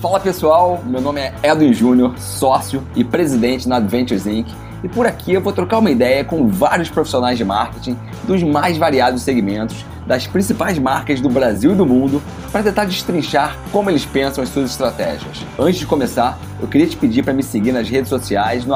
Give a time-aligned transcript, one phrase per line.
[0.00, 4.48] Fala pessoal, meu nome é Edwin Júnior, sócio e presidente na Adventures Inc.
[4.82, 8.78] E por aqui eu vou trocar uma ideia com vários profissionais de marketing dos mais
[8.78, 14.06] variados segmentos, das principais marcas do Brasil e do mundo, para tentar destrinchar como eles
[14.06, 15.44] pensam as suas estratégias.
[15.58, 18.74] Antes de começar, eu queria te pedir para me seguir nas redes sociais no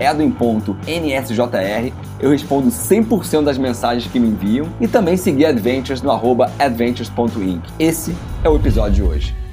[0.00, 1.92] edwin.nsjr.
[2.18, 6.10] Eu respondo 100% das mensagens que me enviam e também seguir Adventures no
[6.58, 7.62] adventures.inc.
[7.78, 8.12] Esse
[8.42, 9.43] é o episódio de hoje.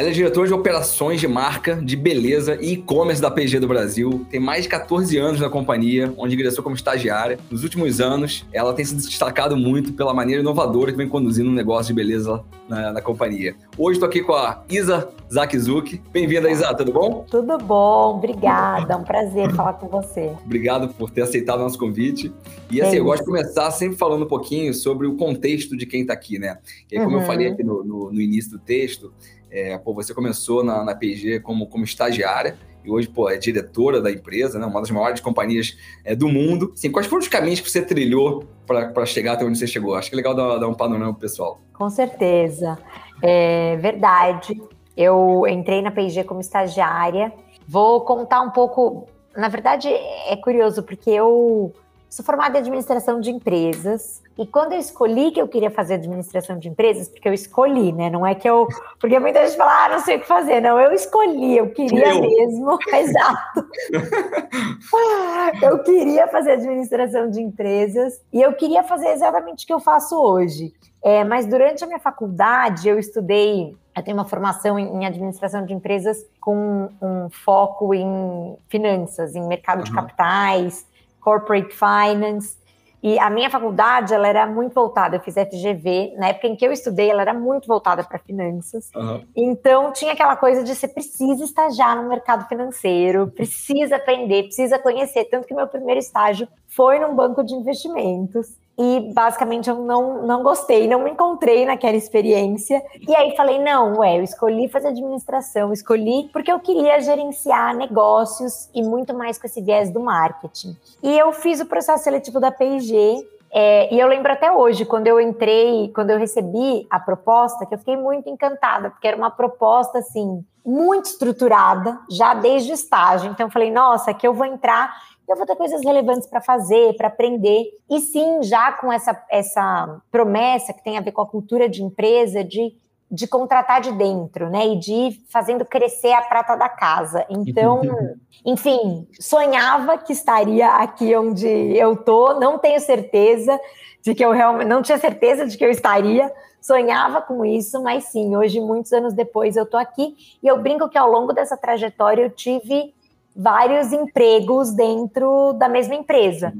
[0.00, 4.24] Ela é diretora de operações de marca, de beleza e e-commerce da PG do Brasil.
[4.30, 7.38] Tem mais de 14 anos na companhia, onde ingressou como estagiária.
[7.50, 11.52] Nos últimos anos, ela tem se destacado muito pela maneira inovadora que vem conduzindo um
[11.52, 13.54] negócio de beleza na, na companhia.
[13.76, 16.00] Hoje estou aqui com a Isa Zakizuk.
[16.10, 17.26] Bem-vinda, Isa, tudo bom?
[17.30, 18.94] Tudo bom, obrigada.
[18.94, 20.32] É um prazer falar com você.
[20.46, 22.32] Obrigado por ter aceitado o nosso convite.
[22.70, 26.02] E assim, eu gosto de começar sempre falando um pouquinho sobre o contexto de quem
[26.02, 26.58] está aqui, né?
[26.90, 27.22] E aí, como uhum.
[27.22, 29.12] eu falei aqui no, no, no início do texto,
[29.50, 34.00] é, pô, você começou na, na PG como, como estagiária e hoje, pô, é diretora
[34.00, 34.66] da empresa, né?
[34.66, 36.72] Uma das maiores companhias é, do mundo.
[36.72, 39.94] Assim, quais foram os caminhos que você trilhou para chegar até onde você chegou?
[39.94, 41.60] Acho que é legal dar, dar um panorama pro pessoal.
[41.74, 42.78] Com certeza.
[43.22, 44.60] É verdade.
[44.96, 47.32] Eu entrei na PG como estagiária.
[47.68, 49.06] Vou contar um pouco.
[49.36, 51.72] Na verdade, é curioso, porque eu
[52.10, 54.20] Sou formada em administração de empresas.
[54.36, 58.10] E quando eu escolhi que eu queria fazer administração de empresas, porque eu escolhi, né?
[58.10, 58.66] Não é que eu.
[58.98, 60.60] Porque muita gente fala, ah, não sei o que fazer.
[60.60, 62.20] Não, eu escolhi, eu queria eu.
[62.20, 62.76] mesmo.
[62.92, 63.64] Exato.
[65.62, 70.20] eu queria fazer administração de empresas e eu queria fazer exatamente o que eu faço
[70.20, 70.74] hoje.
[71.02, 75.74] É, mas durante a minha faculdade, eu estudei eu tenho uma formação em administração de
[75.74, 79.84] empresas com um foco em finanças, em mercado uhum.
[79.84, 80.86] de capitais,
[81.20, 82.58] Corporate Finance.
[83.02, 86.66] E a minha faculdade, ela era muito voltada, eu fiz FGV, na época em que
[86.66, 88.90] eu estudei, ela era muito voltada para finanças.
[88.94, 89.24] Uhum.
[89.34, 95.24] Então, tinha aquela coisa de você precisa estagiar no mercado financeiro, precisa aprender, precisa conhecer.
[95.24, 100.42] Tanto que meu primeiro estágio foi num banco de investimentos e basicamente eu não, não
[100.42, 102.82] gostei, não me encontrei naquela experiência.
[103.06, 108.70] E aí falei: não, ué, eu escolhi fazer administração, escolhi porque eu queria gerenciar negócios
[108.74, 110.74] e muito mais com esse viés do marketing.
[111.02, 113.28] E eu fiz o processo seletivo da PIG.
[113.52, 117.74] É, e eu lembro até hoje, quando eu entrei, quando eu recebi a proposta, que
[117.74, 123.30] eu fiquei muito encantada, porque era uma proposta assim, muito estruturada, já desde o estágio.
[123.30, 124.94] Então eu falei, nossa, aqui eu vou entrar
[125.30, 127.70] eu vou ter coisas relevantes para fazer, para aprender.
[127.88, 131.84] E sim, já com essa, essa promessa que tem a ver com a cultura de
[131.84, 132.74] empresa, de,
[133.08, 134.66] de contratar de dentro, né?
[134.66, 137.24] E de ir fazendo crescer a prata da casa.
[137.30, 137.80] Então,
[138.44, 143.58] enfim, sonhava que estaria aqui onde eu tô, não tenho certeza
[144.02, 148.04] de que eu realmente não tinha certeza de que eu estaria, sonhava com isso, mas
[148.04, 151.56] sim, hoje, muitos anos depois, eu tô aqui e eu brinco que ao longo dessa
[151.56, 152.92] trajetória eu tive
[153.40, 156.52] vários empregos dentro da mesma empresa,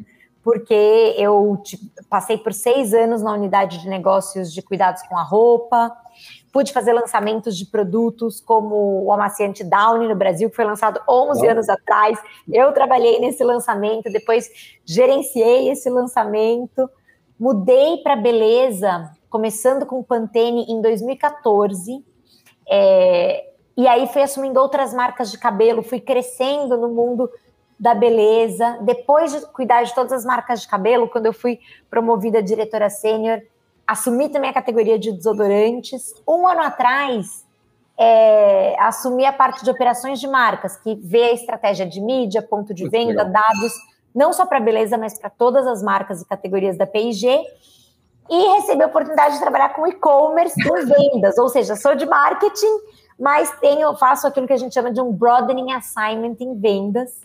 [0.43, 1.63] porque eu
[2.09, 5.95] passei por seis anos na unidade de negócios de cuidados com a roupa,
[6.51, 11.47] pude fazer lançamentos de produtos como o amaciante Downy no Brasil, que foi lançado 11
[11.47, 12.19] anos atrás.
[12.51, 14.49] Eu trabalhei nesse lançamento, depois
[14.83, 16.89] gerenciei esse lançamento,
[17.39, 22.03] mudei para beleza, começando com Pantene em 2014.
[22.73, 23.50] É,
[23.81, 27.31] e aí fui assumindo outras marcas de cabelo, fui crescendo no mundo
[27.79, 28.79] da beleza.
[28.83, 31.59] Depois de cuidar de todas as marcas de cabelo, quando eu fui
[31.89, 33.41] promovida diretora sênior,
[33.87, 36.13] assumi também a categoria de desodorantes.
[36.29, 37.47] Um ano atrás,
[37.97, 42.75] é, assumi a parte de operações de marcas, que vê a estratégia de mídia, ponto
[42.75, 43.73] de venda, dados,
[44.15, 47.43] não só para beleza, mas para todas as marcas e categorias da P&G.
[48.29, 53.00] E recebi a oportunidade de trabalhar com e-commerce em vendas, ou seja, sou de marketing,
[53.21, 57.21] mas tenho, faço aquilo que a gente chama de um broadening assignment em vendas.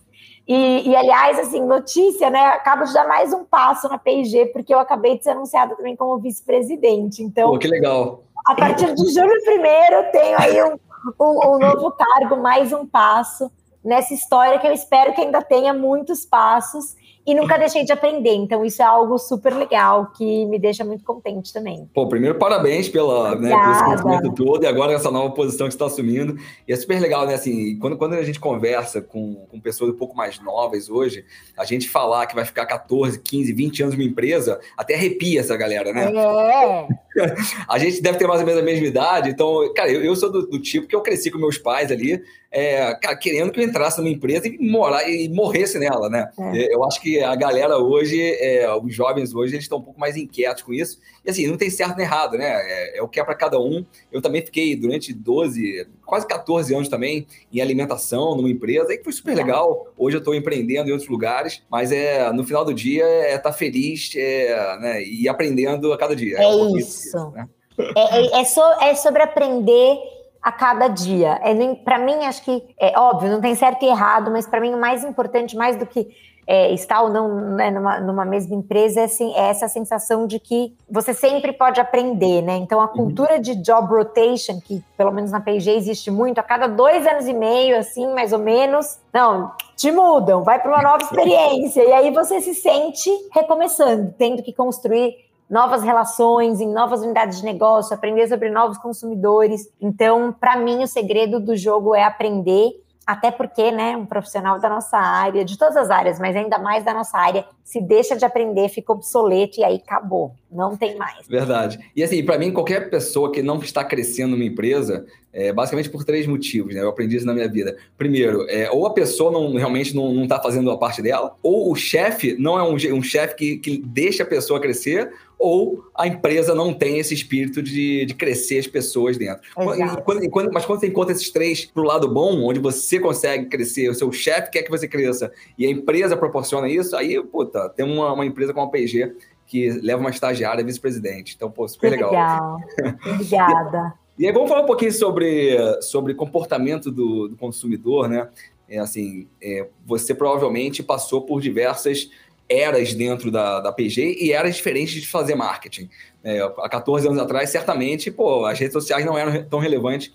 [0.47, 2.45] E, e, aliás, assim, notícia, né?
[2.47, 5.95] Acabo de dar mais um passo na P&G, porque eu acabei de ser anunciada também
[5.95, 7.23] como vice-presidente.
[7.23, 8.23] Então, Pô, que legal.
[8.45, 10.77] A partir de julho primeiro, tenho aí um,
[11.19, 13.49] um, um novo cargo, mais um passo
[13.83, 18.33] nessa história que eu espero que ainda tenha muitos passos e nunca deixei de aprender.
[18.35, 21.89] Então, isso é algo super legal que me deixa muito contente também.
[21.93, 25.75] Pô, primeiro, parabéns pela, né, pelo conhecimento todo e agora essa nova posição que você
[25.75, 26.37] está assumindo.
[26.67, 27.33] E é super legal, né?
[27.33, 31.25] Assim, quando, quando a gente conversa com, com pessoas um pouco mais novas hoje,
[31.57, 35.57] a gente falar que vai ficar 14, 15, 20 anos numa empresa, até arrepia essa
[35.57, 36.11] galera, né?
[36.15, 36.87] É.
[37.67, 40.31] a gente deve ter mais ou menos a mesma idade, então, cara, eu, eu sou
[40.31, 42.21] do, do, tipo que eu cresci com meus pais ali,
[42.51, 46.29] é, cara, querendo que eu entrasse numa empresa e, morar, e morresse nela, né?
[46.53, 46.73] É.
[46.73, 50.15] Eu acho que a galera hoje, é, os jovens hoje, eles estão um pouco mais
[50.15, 50.99] inquietos com isso.
[51.25, 52.45] E assim, não tem certo nem errado, né?
[52.45, 53.83] É, é o que é para cada um.
[54.11, 59.11] Eu também fiquei durante 12, quase 14 anos também em alimentação numa empresa, e foi
[59.11, 59.35] super é.
[59.35, 59.87] legal.
[59.97, 63.49] Hoje eu estou empreendendo em outros lugares, mas é no final do dia é estar
[63.49, 66.37] tá feliz é, né, e aprendendo a cada dia.
[66.37, 67.07] É, isso.
[67.07, 67.47] isso né?
[67.79, 69.97] é, é, é, so, é sobre aprender
[70.45, 71.39] a cada dia.
[71.43, 74.75] É, para mim, acho que é óbvio, não tem certo e errado, mas para mim
[74.75, 76.07] o mais importante, mais do que
[76.47, 80.39] é, estar ou não né, numa, numa, mesma empresa, é, assim, é, essa sensação de
[80.39, 82.55] que você sempre pode aprender, né?
[82.57, 82.93] Então, a uhum.
[82.93, 87.27] cultura de job rotation, que pelo menos na P&G existe muito, a cada dois anos
[87.27, 91.91] e meio, assim, mais ou menos, não, te mudam, vai para uma nova experiência, e
[91.91, 97.93] aí você se sente recomeçando, tendo que construir novas relações, em novas unidades de negócio,
[97.93, 99.69] aprender sobre novos consumidores.
[99.79, 104.67] Então, para mim, o segredo do jogo é aprender até porque, né, um profissional da
[104.67, 108.25] nossa área, de todas as áreas, mas ainda mais da nossa área, se deixa de
[108.25, 111.27] aprender, fica obsoleto e aí acabou, não tem mais.
[111.27, 111.79] Verdade.
[111.95, 116.03] E assim, para mim, qualquer pessoa que não está crescendo numa empresa, é, basicamente por
[116.03, 116.81] três motivos, né?
[116.81, 117.77] Eu aprendi isso na minha vida.
[117.97, 121.75] Primeiro, é, ou a pessoa não, realmente não está fazendo a parte dela, ou o
[121.75, 126.55] chefe não é um, um chefe que, que deixa a pessoa crescer, ou a empresa
[126.55, 129.43] não tem esse espírito de, de crescer as pessoas dentro.
[129.53, 133.89] Quando, quando, mas quando você encontra esses três pro lado bom, onde você consegue crescer,
[133.89, 137.85] o seu chefe quer que você cresça e a empresa proporciona isso, aí, puta, tem
[137.85, 139.15] uma, uma empresa como a PG
[139.45, 141.33] que leva uma estagiária vice-presidente.
[141.35, 142.09] Então, pô, super legal.
[142.09, 142.57] Legal.
[143.13, 143.93] Obrigada.
[144.17, 148.29] E aí vamos falar um pouquinho sobre, sobre comportamento do, do consumidor, né?
[148.67, 152.09] É, assim, é, você provavelmente passou por diversas
[152.49, 155.89] eras dentro da, da PG e eras diferentes de fazer marketing.
[156.23, 160.11] É, há 14 anos atrás, certamente, pô, as redes sociais não eram tão relevantes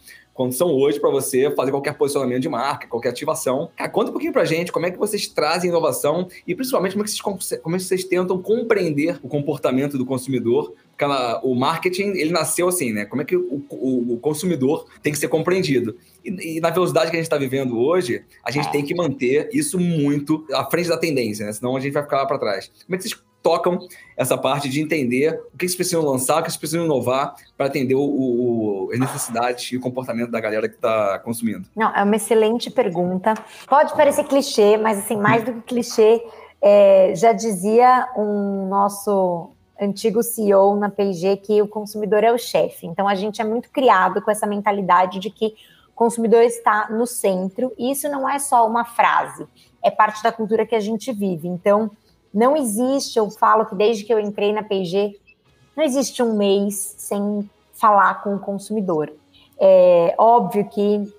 [0.50, 3.70] são hoje para você fazer qualquer posicionamento de marca, qualquer ativação.
[3.76, 7.04] Cara, conta um pouquinho para gente como é que vocês trazem inovação e principalmente como
[7.04, 10.72] é que vocês, como é que vocês tentam compreender o comportamento do consumidor
[11.42, 13.04] o marketing, ele nasceu assim, né?
[13.04, 15.96] Como é que o, o, o consumidor tem que ser compreendido.
[16.24, 18.70] E, e, na velocidade que a gente está vivendo hoje, a gente é.
[18.70, 21.52] tem que manter isso muito à frente da tendência, né?
[21.52, 22.70] Senão a gente vai ficar lá para trás.
[22.84, 23.78] Como é que vocês tocam
[24.16, 27.66] essa parte de entender o que vocês precisam lançar, o que vocês precisam inovar para
[27.66, 31.66] atender o, o, as necessidades e o comportamento da galera que está consumindo?
[31.74, 33.34] Não, é uma excelente pergunta.
[33.66, 36.22] Pode parecer clichê, mas assim, mais do que clichê,
[36.60, 39.50] é, já dizia um nosso
[39.80, 42.86] antigo CEO na P&G que o consumidor é o chefe.
[42.86, 45.54] Então a gente é muito criado com essa mentalidade de que
[45.88, 47.72] o consumidor está no centro.
[47.78, 49.46] E isso não é só uma frase,
[49.82, 51.48] é parte da cultura que a gente vive.
[51.48, 51.90] Então
[52.32, 55.18] não existe, eu falo que desde que eu entrei na P&G,
[55.76, 59.12] não existe um mês sem falar com o consumidor.
[59.58, 61.12] É óbvio que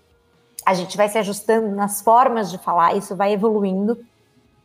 [0.66, 3.98] a gente vai se ajustando nas formas de falar, isso vai evoluindo,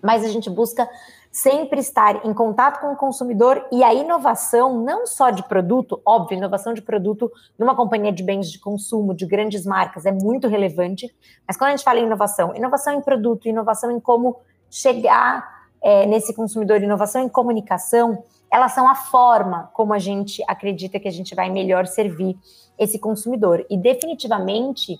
[0.02, 0.88] mas a gente busca
[1.32, 6.38] sempre estar em contato com o consumidor e a inovação, não só de produto, óbvio,
[6.38, 11.14] inovação de produto numa companhia de bens de consumo, de grandes marcas, é muito relevante,
[11.46, 14.36] mas quando a gente fala em inovação, inovação em produto, inovação em como
[14.70, 15.55] chegar
[15.86, 21.06] é, nesse consumidor, inovação em comunicação, elas são a forma como a gente acredita que
[21.06, 22.36] a gente vai melhor servir
[22.76, 23.64] esse consumidor.
[23.70, 24.98] E definitivamente,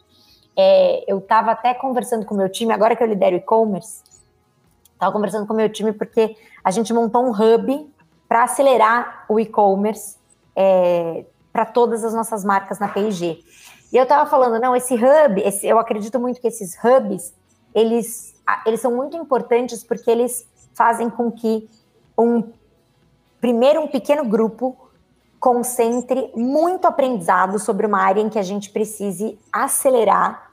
[0.56, 4.04] é, eu estava até conversando com o meu time, agora que eu lidero e-commerce,
[4.92, 7.92] Estava conversando com o meu time porque a gente montou um hub
[8.28, 10.16] para acelerar o e-commerce
[10.54, 13.40] é, para todas as nossas marcas na P&G.
[13.92, 17.34] E eu estava falando, não, esse hub, esse, eu acredito muito que esses hubs,
[17.74, 21.68] eles, eles são muito importantes porque eles fazem com que
[22.16, 22.44] um
[23.40, 24.76] primeiro um pequeno grupo
[25.40, 30.50] concentre muito aprendizado sobre uma área em que a gente precise acelerar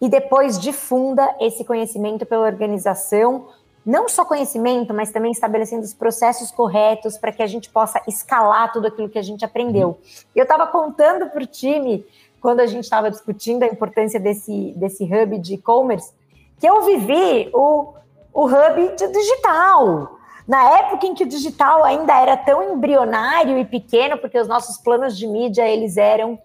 [0.00, 3.48] e depois difunda esse conhecimento pela organização
[3.86, 8.72] não só conhecimento, mas também estabelecendo os processos corretos para que a gente possa escalar
[8.72, 10.00] tudo aquilo que a gente aprendeu.
[10.34, 12.04] Eu estava contando para o time,
[12.40, 16.12] quando a gente estava discutindo a importância desse, desse hub de e-commerce,
[16.58, 17.94] que eu vivi o,
[18.36, 20.18] o hub de digital.
[20.46, 24.76] Na época em que o digital ainda era tão embrionário e pequeno, porque os nossos
[24.78, 26.38] planos de mídia eles eram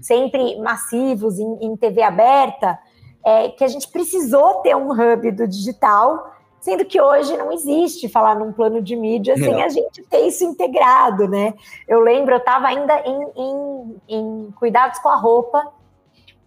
[0.00, 2.78] sempre massivos em, em TV aberta,
[3.24, 6.30] é, que a gente precisou ter um hub do digital
[6.60, 9.62] Sendo que hoje não existe falar num plano de mídia sem não.
[9.62, 11.54] a gente ter isso integrado, né?
[11.88, 15.72] Eu lembro, eu estava ainda em, em, em, Cuidados com a Roupa,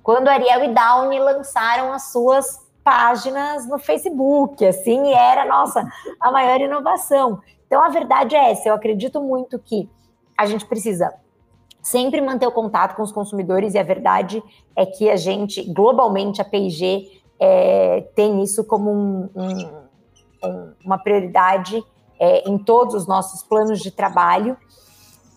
[0.03, 5.87] quando Ariel e Downy lançaram as suas páginas no Facebook, assim, e era, nossa,
[6.19, 7.41] a maior inovação.
[7.65, 9.89] Então, a verdade é essa, eu acredito muito que
[10.37, 11.13] a gente precisa
[11.81, 14.43] sempre manter o contato com os consumidores, e a verdade
[14.75, 21.83] é que a gente, globalmente, a P&G é, tem isso como um, um, uma prioridade
[22.19, 24.57] é, em todos os nossos planos de trabalho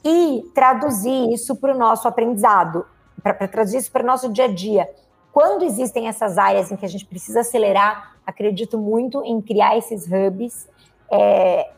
[0.04, 2.86] e traduzir isso para o nosso aprendizado,
[3.22, 4.88] para traduzir isso para o nosso dia a dia.
[5.36, 10.06] Quando existem essas áreas em que a gente precisa acelerar, acredito muito em criar esses
[10.06, 10.66] hubs
[11.12, 11.72] é,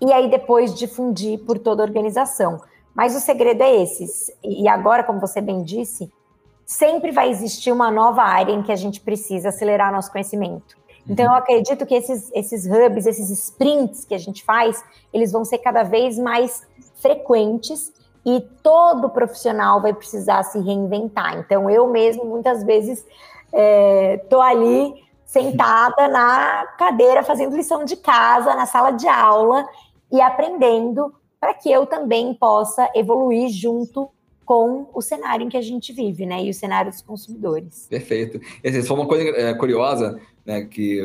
[0.00, 2.62] e aí depois difundir por toda a organização.
[2.94, 4.32] Mas o segredo é esse.
[4.44, 6.08] E agora, como você bem disse,
[6.64, 10.76] sempre vai existir uma nova área em que a gente precisa acelerar nosso conhecimento.
[11.08, 11.36] Então, eu uhum.
[11.36, 15.82] acredito que esses, esses hubs, esses sprints que a gente faz, eles vão ser cada
[15.82, 16.62] vez mais
[16.94, 17.92] frequentes
[18.24, 21.38] e todo profissional vai precisar se reinventar.
[21.38, 23.04] Então, eu mesmo, muitas vezes,
[24.22, 29.64] estou é, ali sentada na cadeira fazendo lição de casa, na sala de aula
[30.10, 34.10] e aprendendo para que eu também possa evoluir junto
[34.44, 36.42] com o cenário em que a gente vive, né?
[36.42, 37.86] E o cenário dos consumidores.
[37.88, 38.40] Perfeito.
[38.64, 40.62] Essa foi uma coisa é, curiosa, né?
[40.62, 41.00] Que,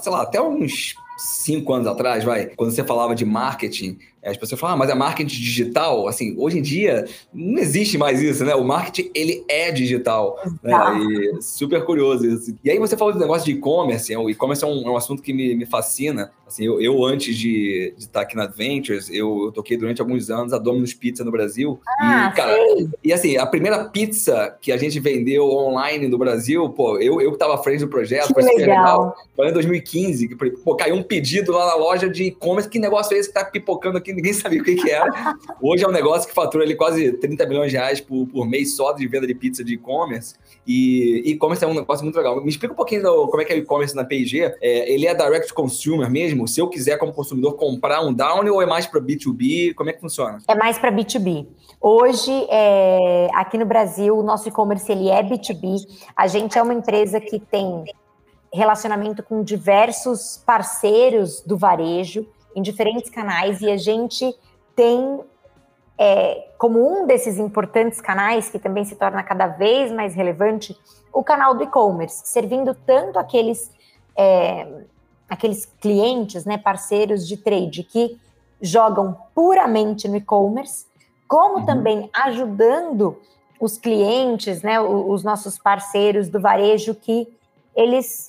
[0.00, 3.98] sei lá, até uns cinco anos atrás, vai, quando você falava de marketing,
[4.30, 6.06] as pessoas falam, ah, mas é marketing digital?
[6.06, 8.54] Assim, hoje em dia não existe mais isso, né?
[8.54, 10.38] O marketing, ele é digital.
[10.62, 10.72] Né?
[11.00, 12.56] E super curioso isso.
[12.62, 15.22] E aí você falou do negócio de e-commerce, o e-commerce é um, é um assunto
[15.22, 16.30] que me, me fascina.
[16.46, 20.28] Assim, eu, eu antes de, de estar aqui na Adventures, eu, eu, toquei durante alguns
[20.30, 21.80] anos a Domino's Pizza no Brasil.
[21.98, 22.88] Ah, e, cara, sei.
[23.04, 27.30] e assim, a primeira pizza que a gente vendeu online no Brasil, pô, eu, eu
[27.30, 28.66] que estava à frente do projeto, que foi legal.
[28.66, 29.16] legal.
[29.34, 33.16] Foi em 2015, que pô, caiu um pedido lá na loja de e-commerce, que negócio
[33.16, 35.34] é esse que tá pipocando aqui ninguém sabia o que, que era.
[35.60, 38.76] Hoje é um negócio que fatura ali quase 30 milhões de reais por, por mês
[38.76, 40.34] só de venda de pizza de e-commerce.
[40.66, 42.42] E e-commerce é um negócio muito legal.
[42.42, 44.54] Me explica um pouquinho do, como é que é o e-commerce na P&G.
[44.60, 46.46] É, ele é direct consumer mesmo?
[46.46, 49.74] Se eu quiser, como consumidor, comprar um down ou é mais para B2B?
[49.74, 50.38] Como é que funciona?
[50.48, 51.46] É mais para B2B.
[51.80, 55.78] Hoje, é, aqui no Brasil, o nosso e-commerce ele é B2B.
[56.16, 57.84] A gente é uma empresa que tem
[58.52, 64.34] relacionamento com diversos parceiros do varejo em diferentes canais e a gente
[64.74, 65.20] tem
[65.98, 70.76] é, como um desses importantes canais, que também se torna cada vez mais relevante,
[71.12, 73.70] o canal do e-commerce, servindo tanto aqueles,
[74.16, 74.66] é,
[75.28, 78.18] aqueles clientes, né, parceiros de trade que
[78.60, 80.86] jogam puramente no e-commerce,
[81.28, 81.66] como uhum.
[81.66, 83.20] também ajudando
[83.60, 87.28] os clientes, né, os nossos parceiros do varejo que
[87.76, 88.28] eles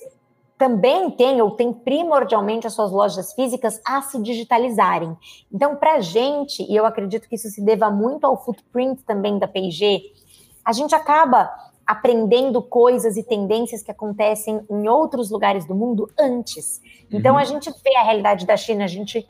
[0.64, 5.14] também têm ou têm primordialmente as suas lojas físicas a se digitalizarem.
[5.52, 9.38] Então, para a gente, e eu acredito que isso se deva muito ao footprint também
[9.38, 10.00] da P&G,
[10.64, 11.50] a gente acaba
[11.86, 16.80] aprendendo coisas e tendências que acontecem em outros lugares do mundo antes.
[17.12, 17.40] Então, uhum.
[17.40, 19.28] a gente vê a realidade da China, a gente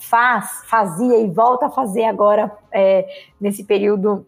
[0.00, 3.06] faz, fazia e volta a fazer agora, é,
[3.40, 4.26] nesse período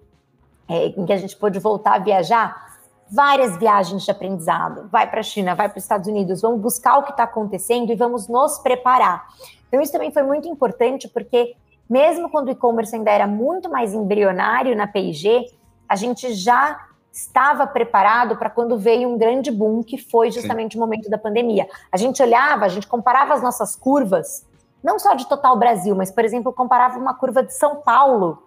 [0.69, 2.74] é, em que a gente pôde voltar a viajar,
[3.15, 4.89] várias viagens de aprendizado.
[4.91, 7.93] Vai para a China, vai para os Estados Unidos, vamos buscar o que está acontecendo
[7.93, 9.27] e vamos nos preparar.
[9.69, 11.55] Então, isso também foi muito importante, porque
[11.89, 15.47] mesmo quando o e-commerce ainda era muito mais embrionário na PIG,
[15.89, 20.79] a gente já estava preparado para quando veio um grande boom, que foi justamente Sim.
[20.79, 21.69] o momento da pandemia.
[21.93, 24.45] A gente olhava, a gente comparava as nossas curvas,
[24.83, 28.43] não só de total Brasil, mas, por exemplo, comparava uma curva de São Paulo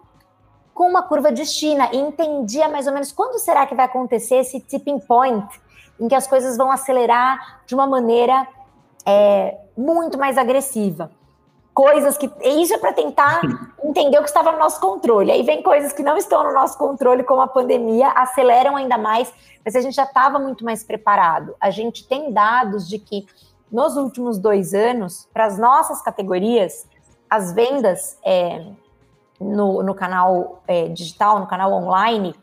[0.78, 4.36] com uma curva de China e entendia mais ou menos quando será que vai acontecer
[4.36, 5.60] esse tipping point
[5.98, 8.46] em que as coisas vão acelerar de uma maneira
[9.04, 11.10] é, muito mais agressiva.
[11.74, 12.30] Coisas que.
[12.44, 13.40] Isso é para tentar
[13.82, 15.32] entender o que estava no nosso controle.
[15.32, 19.34] Aí vem coisas que não estão no nosso controle, como a pandemia, aceleram ainda mais,
[19.64, 21.56] mas a gente já estava muito mais preparado.
[21.60, 23.26] A gente tem dados de que
[23.70, 26.86] nos últimos dois anos, para as nossas categorias,
[27.28, 28.64] as vendas é,
[29.40, 32.34] no, no canal é, digital, no canal online,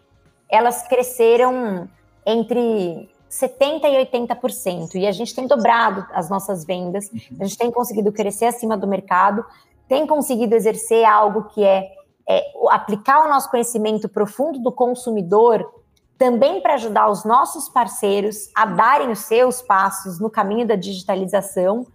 [0.50, 1.90] elas cresceram
[2.26, 4.96] entre 70% e 80%.
[4.96, 7.10] E a gente tem dobrado as nossas vendas,
[7.40, 9.46] a gente tem conseguido crescer acima do mercado,
[9.88, 11.92] tem conseguido exercer algo que é,
[12.28, 15.70] é aplicar o nosso conhecimento profundo do consumidor
[16.18, 21.86] também para ajudar os nossos parceiros a darem os seus passos no caminho da digitalização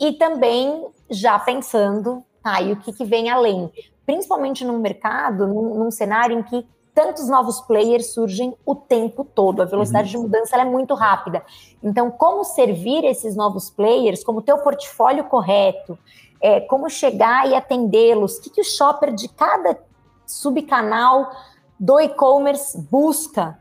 [0.00, 3.70] e também já pensando, tá, e o que, que vem além?
[4.10, 9.62] Principalmente num mercado, num, num cenário em que tantos novos players surgem o tempo todo.
[9.62, 10.24] A velocidade uhum.
[10.24, 11.44] de mudança é muito rápida.
[11.80, 15.96] Então, como servir esses novos players, como ter o portfólio correto,
[16.42, 19.78] é, como chegar e atendê-los, o que, que o shopper de cada
[20.26, 21.30] subcanal
[21.78, 23.60] do e-commerce busca.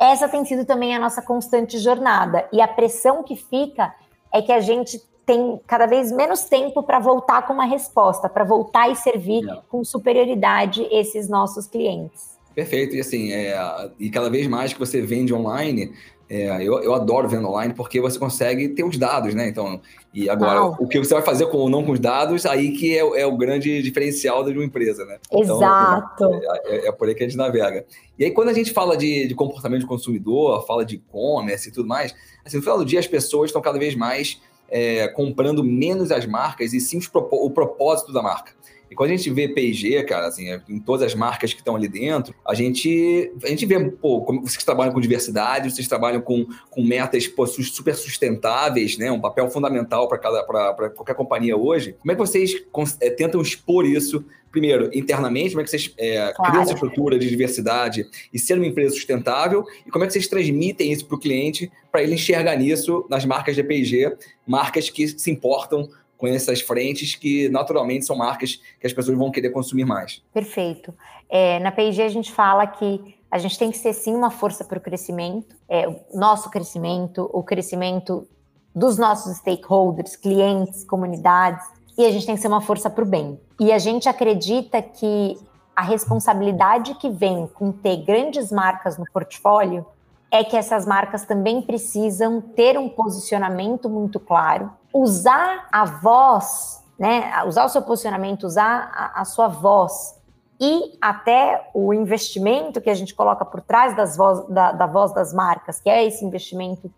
[0.00, 2.48] Essa tem sido também a nossa constante jornada.
[2.50, 3.94] E a pressão que fica
[4.32, 8.44] é que a gente tem cada vez menos tempo para voltar com uma resposta, para
[8.44, 12.32] voltar e servir com superioridade esses nossos clientes.
[12.54, 13.56] Perfeito, e assim, é,
[13.98, 15.92] e cada vez mais que você vende online,
[16.28, 19.48] é, eu, eu adoro vendo online porque você consegue ter os dados, né?
[19.48, 19.80] Então,
[20.14, 22.96] e agora, o que você vai fazer com ou não com os dados, aí que
[22.96, 25.18] é, é o grande diferencial de uma empresa, né?
[25.30, 26.40] Então, Exato.
[26.66, 27.84] É, é, é, por aí que a gente navega.
[28.18, 31.72] E aí, quando a gente fala de, de comportamento de consumidor, fala de e-commerce e
[31.72, 34.40] tudo mais, assim, no final do dia as pessoas estão cada vez mais
[34.72, 38.52] é, comprando menos as marcas e sim o propósito da marca.
[38.92, 41.74] E quando a gente vê P&G, cara, assim, é, em todas as marcas que estão
[41.74, 46.20] ali dentro, a gente, a gente vê, pô, como vocês trabalham com diversidade, vocês trabalham
[46.20, 49.10] com, com metas pô, super sustentáveis, né?
[49.10, 51.96] Um papel fundamental para qualquer companhia hoje.
[52.00, 52.54] Como é que vocês
[53.00, 56.50] é, tentam expor isso primeiro, internamente, como é que vocês é, claro.
[56.50, 60.28] criam essa estrutura de diversidade e ser uma empresa sustentável, e como é que vocês
[60.28, 64.14] transmitem isso para o cliente para ele enxergar nisso nas marcas de P&G,
[64.46, 65.88] marcas que se importam
[66.22, 70.22] com essas frentes que naturalmente são marcas que as pessoas vão querer consumir mais.
[70.32, 70.94] Perfeito.
[71.28, 74.64] É, na P&G a gente fala que a gente tem que ser sim uma força
[74.64, 78.24] para o crescimento, é, nosso crescimento, o crescimento
[78.72, 81.66] dos nossos stakeholders, clientes, comunidades,
[81.98, 83.40] e a gente tem que ser uma força para o bem.
[83.58, 85.36] E a gente acredita que
[85.74, 89.84] a responsabilidade que vem com ter grandes marcas no portfólio
[90.30, 97.42] é que essas marcas também precisam ter um posicionamento muito claro, usar a voz, né,
[97.46, 100.20] usar o seu posicionamento, usar a, a sua voz
[100.60, 105.12] e até o investimento que a gente coloca por trás das voz, da, da voz
[105.12, 106.88] das marcas, que é esse investimento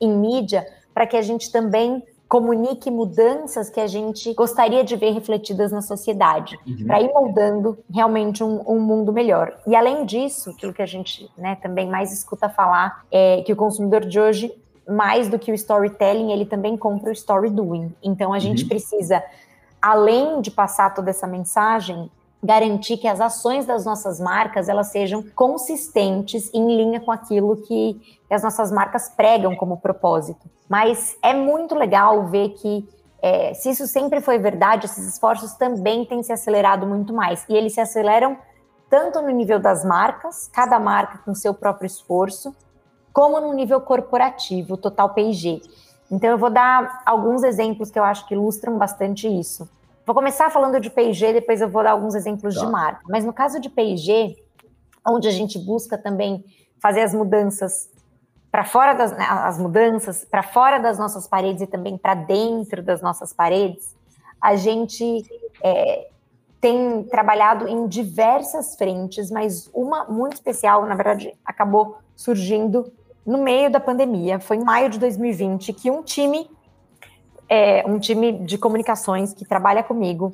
[0.00, 5.10] em mídia, para que a gente também comunique mudanças que a gente gostaria de ver
[5.10, 6.86] refletidas na sociedade, uhum.
[6.86, 9.54] para ir moldando realmente um, um, mundo melhor.
[9.66, 13.56] E além disso, aquilo que a gente né, também mais escuta falar é que o
[13.56, 14.50] consumidor de hoje,
[14.88, 17.94] mais do que o storytelling, ele também compra o story doing.
[18.02, 18.68] Então a gente uhum.
[18.68, 19.22] precisa,
[19.80, 22.10] além de passar toda essa mensagem,
[22.42, 28.18] garantir que as ações das nossas marcas elas sejam consistentes em linha com aquilo que
[28.28, 30.50] as nossas marcas pregam como propósito.
[30.68, 32.88] Mas é muito legal ver que
[33.22, 37.44] é, se isso sempre foi verdade, esses esforços também têm se acelerado muito mais.
[37.48, 38.36] E eles se aceleram
[38.90, 42.54] tanto no nível das marcas, cada marca com seu próprio esforço,
[43.12, 45.60] como no nível corporativo, total P&G.
[46.10, 49.68] Então eu vou dar alguns exemplos que eu acho que ilustram bastante isso.
[50.04, 52.60] Vou começar falando de P&G, depois eu vou dar alguns exemplos tá.
[52.60, 53.02] de marca.
[53.08, 54.36] Mas no caso de P&G,
[55.06, 56.44] onde a gente busca também
[56.80, 57.88] fazer as mudanças
[58.50, 62.82] para fora das né, as mudanças para fora das nossas paredes e também para dentro
[62.82, 63.94] das nossas paredes,
[64.40, 65.24] a gente
[65.62, 66.08] é,
[66.60, 72.92] tem trabalhado em diversas frentes, mas uma muito especial, na verdade, acabou surgindo
[73.24, 74.38] no meio da pandemia.
[74.40, 76.50] Foi em maio de 2020 que um time
[77.48, 80.32] é, um time de comunicações que trabalha comigo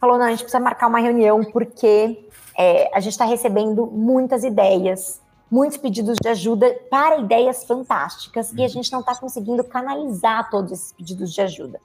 [0.00, 4.44] falou: não, a gente precisa marcar uma reunião porque é, a gente está recebendo muitas
[4.44, 5.20] ideias,
[5.50, 10.72] muitos pedidos de ajuda para ideias fantásticas e a gente não está conseguindo canalizar todos
[10.72, 11.80] esses pedidos de ajuda.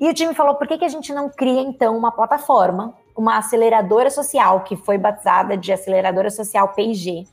[0.00, 3.38] E o time falou: por que, que a gente não cria então uma plataforma, uma
[3.38, 7.26] aceleradora social, que foi batizada de Aceleradora Social PIG,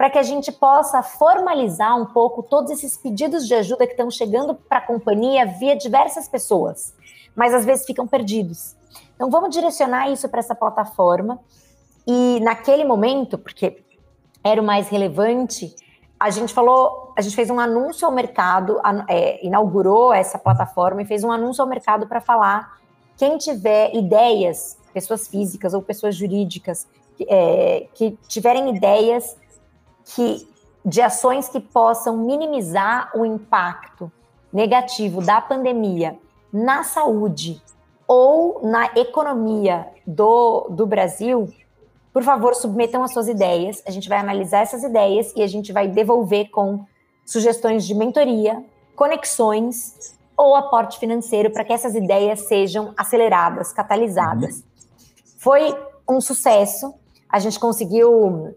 [0.00, 4.10] para que a gente possa formalizar um pouco todos esses pedidos de ajuda que estão
[4.10, 6.94] chegando para a companhia via diversas pessoas,
[7.36, 8.74] mas às vezes ficam perdidos.
[9.14, 11.38] Então vamos direcionar isso para essa plataforma
[12.06, 13.84] e naquele momento, porque
[14.42, 15.76] era o mais relevante,
[16.18, 21.04] a gente falou, a gente fez um anúncio ao mercado, é, inaugurou essa plataforma e
[21.04, 22.78] fez um anúncio ao mercado para falar
[23.18, 26.88] quem tiver ideias, pessoas físicas ou pessoas jurídicas,
[27.28, 29.36] é, que tiverem ideias
[30.14, 30.48] que
[30.84, 34.10] de ações que possam minimizar o impacto
[34.52, 36.18] negativo da pandemia
[36.52, 37.62] na saúde
[38.08, 41.48] ou na economia do, do Brasil,
[42.12, 43.82] por favor, submetam as suas ideias.
[43.86, 46.84] A gente vai analisar essas ideias e a gente vai devolver com
[47.24, 48.64] sugestões de mentoria,
[48.96, 54.56] conexões ou aporte financeiro para que essas ideias sejam aceleradas, catalisadas.
[54.56, 54.62] Uhum.
[55.38, 55.76] Foi
[56.08, 56.92] um sucesso.
[57.28, 58.56] A gente conseguiu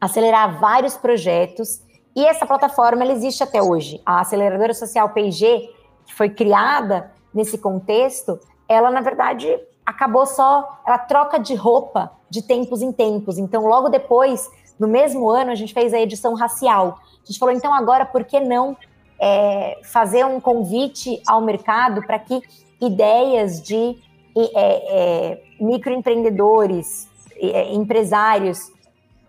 [0.00, 1.82] acelerar vários projetos
[2.16, 4.00] e essa plataforma ela existe até hoje.
[4.04, 5.70] A aceleradora social P&G,
[6.06, 9.48] que foi criada nesse contexto, ela na verdade
[9.84, 13.38] acabou só, ela troca de roupa de tempos em tempos.
[13.38, 16.98] Então, logo depois, no mesmo ano, a gente fez a edição racial.
[17.22, 18.76] A gente falou, então agora, por que não
[19.20, 22.40] é, fazer um convite ao mercado para que
[22.80, 23.98] ideias de
[24.36, 28.72] é, é, microempreendedores, é, empresários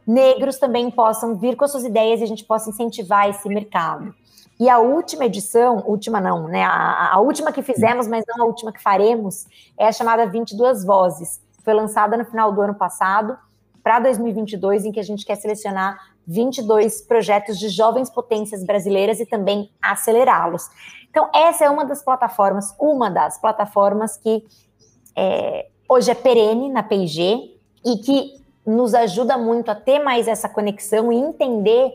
[0.06, 4.14] negros também possam vir com as suas ideias e a gente possa incentivar esse mercado.
[4.60, 6.64] E a última edição, última não, né?
[6.64, 10.86] A, a, última que fizemos, mas não a última que faremos, é a chamada 22
[10.86, 11.42] Vozes.
[11.64, 13.38] Foi lançada no final do ano passado
[13.84, 19.26] para 2022, em que a gente quer selecionar 22 projetos de jovens potências brasileiras e
[19.26, 20.70] também acelerá-los.
[21.10, 24.46] Então, essa é uma das plataformas, uma das plataformas que
[25.16, 30.48] é, hoje é perene na P&G e que nos ajuda muito a ter mais essa
[30.48, 31.92] conexão e entender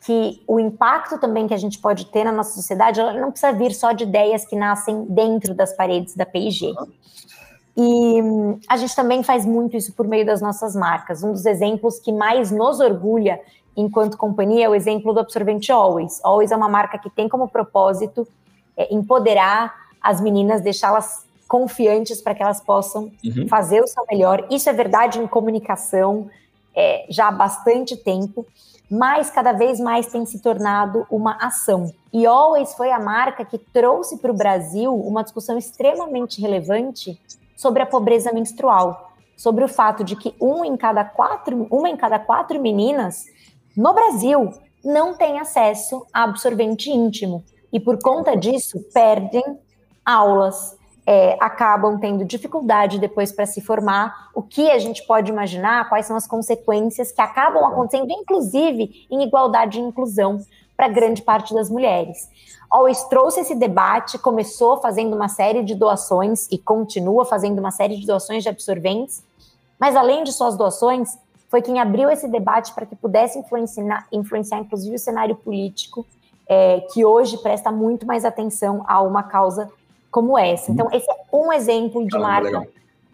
[0.00, 3.72] que o impacto também que a gente pode ter na nossa sociedade não precisa vir
[3.72, 6.74] só de ideias que nascem dentro das paredes da P&G.
[7.76, 8.20] E
[8.68, 11.22] a gente também faz muito isso por meio das nossas marcas.
[11.22, 13.40] Um dos exemplos que mais nos orgulha
[13.76, 16.20] enquanto companhia é o exemplo do absorvente Always.
[16.24, 18.26] Always é uma marca que tem como propósito
[18.76, 23.48] é, empoderar as meninas, deixá-las confiantes para que elas possam uhum.
[23.48, 24.46] fazer o seu melhor.
[24.48, 26.30] Isso é verdade em comunicação
[26.72, 28.46] é, já há bastante tempo,
[28.88, 31.92] mas cada vez mais tem se tornado uma ação.
[32.12, 37.20] E Always foi a marca que trouxe para o Brasil uma discussão extremamente relevante
[37.56, 41.96] sobre a pobreza menstrual, sobre o fato de que um em cada quatro, uma em
[41.96, 43.24] cada quatro meninas
[43.76, 44.52] no Brasil
[44.84, 49.58] não tem acesso a absorvente íntimo e por conta disso perdem
[50.04, 54.30] aulas, é, acabam tendo dificuldade depois para se formar.
[54.34, 55.88] O que a gente pode imaginar?
[55.88, 60.40] Quais são as consequências que acabam acontecendo, inclusive em igualdade e inclusão
[60.80, 62.26] para grande parte das mulheres.
[62.70, 67.98] Always trouxe esse debate, começou fazendo uma série de doações e continua fazendo uma série
[67.98, 69.22] de doações de absorventes,
[69.78, 71.18] mas além de suas doações,
[71.50, 76.06] foi quem abriu esse debate para que pudesse influenciar, influenciar inclusive o cenário político,
[76.48, 79.70] é, que hoje presta muito mais atenção a uma causa
[80.10, 80.70] como essa.
[80.70, 82.66] Então, esse é um exemplo de marca, legal.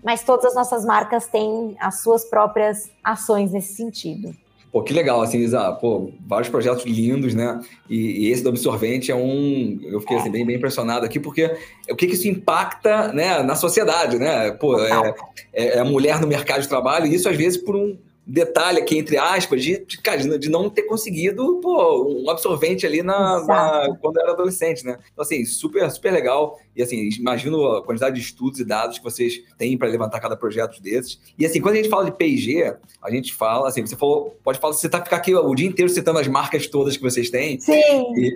[0.02, 4.34] mas todas as nossas marcas têm as suas próprias ações nesse sentido.
[4.72, 5.72] Pô, que legal, assim, Isa.
[5.72, 7.60] Pô, vários projetos lindos, né?
[7.88, 9.78] E, e, esse do absorvente é um.
[9.82, 11.56] Eu fiquei assim, bem, bem impressionado aqui, porque
[11.88, 14.50] o que, que isso impacta né, na sociedade, né?
[14.50, 15.14] Pô, é,
[15.52, 18.80] é, é a mulher no mercado de trabalho, e isso às vezes por um, detalhe
[18.80, 23.46] aqui, entre aspas, de, de, cara, de não ter conseguido pô, um absorvente ali na,
[23.46, 24.98] na, quando era adolescente, né?
[25.12, 26.58] Então, assim, super, super legal.
[26.76, 30.36] E, assim, imagino a quantidade de estudos e dados que vocês têm para levantar cada
[30.36, 31.18] projeto desses.
[31.38, 34.58] E, assim, quando a gente fala de P&G, a gente fala, assim, você falou, pode
[34.58, 37.58] falar, você tá ficar aqui o dia inteiro citando as marcas todas que vocês têm.
[37.58, 37.80] Sim!
[38.14, 38.34] E,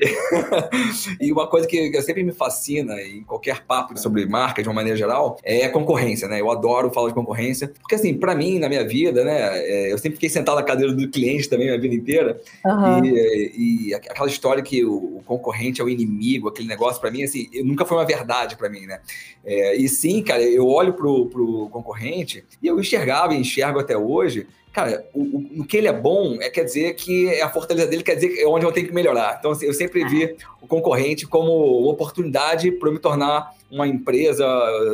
[1.28, 4.96] e uma coisa que sempre me fascina em qualquer papo sobre marca, de uma maneira
[4.96, 6.40] geral, é a concorrência, né?
[6.40, 9.98] Eu adoro falar de concorrência, porque, assim, para mim, na minha vida, né, é, eu
[9.98, 12.40] sempre fiquei sentado na cadeira do cliente também a vida inteira.
[12.64, 13.04] Uhum.
[13.04, 17.22] E, e, aquela história que o, o, concorrente é o inimigo, aquele negócio, para mim,
[17.22, 19.00] assim, nunca foi uma verdade verdade para mim, né?
[19.44, 23.96] É, e sim, cara, eu olho pro, pro concorrente e eu enxergava e enxergo até
[23.96, 27.88] hoje cara, o, no que ele é bom, é quer dizer que é a fortaleza
[27.88, 29.36] dele, quer dizer que é onde eu tenho que melhorar.
[29.38, 31.50] Então, assim, eu sempre vi o concorrente como
[31.90, 34.46] oportunidade para eu me tornar uma empresa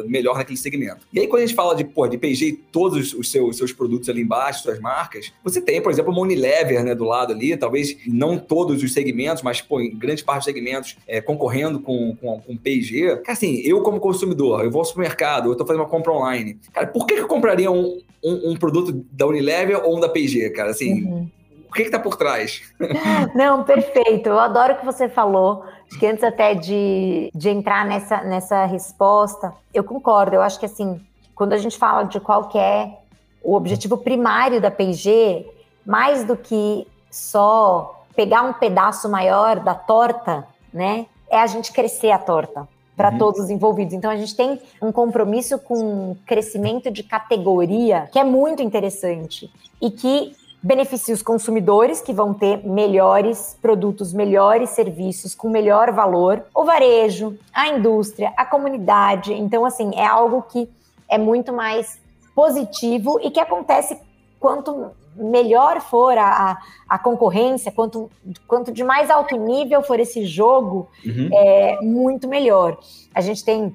[0.06, 1.06] melhor naquele segmento.
[1.12, 4.08] E aí, quando a gente fala de, pô, de PG todos os seus, seus produtos
[4.08, 7.96] ali embaixo, suas marcas, você tem, por exemplo, uma Unilever, né, do lado ali, talvez
[8.06, 12.40] não todos os segmentos, mas, pô, em grande parte dos segmentos, é, concorrendo com, com,
[12.40, 13.16] com PG.
[13.18, 16.58] Cara, assim, eu como consumidor, eu vou ao supermercado, eu estou fazendo uma compra online.
[16.72, 20.08] Cara, por que, que eu compraria um, um, um produto da Unilever ou um da
[20.08, 20.70] PG, cara?
[20.70, 21.28] Assim, uhum.
[21.68, 22.62] o que está por trás?
[23.34, 24.28] Não, perfeito.
[24.28, 25.64] Eu adoro o que você falou.
[25.88, 30.34] Acho que antes até de, de entrar nessa, nessa resposta, eu concordo.
[30.34, 31.00] Eu acho que assim,
[31.34, 32.98] quando a gente fala de qual é
[33.42, 35.46] o objetivo primário da P&G,
[35.84, 41.06] mais do que só pegar um pedaço maior da torta, né?
[41.30, 43.18] É a gente crescer a torta para uhum.
[43.18, 43.94] todos os envolvidos.
[43.94, 49.90] Então a gente tem um compromisso com crescimento de categoria que é muito interessante e
[49.90, 56.64] que beneficia os consumidores que vão ter melhores produtos, melhores serviços com melhor valor, o
[56.64, 59.32] varejo, a indústria, a comunidade.
[59.32, 60.68] Então assim, é algo que
[61.08, 62.00] é muito mais
[62.34, 63.98] positivo e que acontece
[64.38, 68.10] quanto melhor for a, a concorrência, quanto,
[68.46, 71.30] quanto de mais alto nível for esse jogo, uhum.
[71.32, 72.78] é muito melhor.
[73.14, 73.74] A gente tem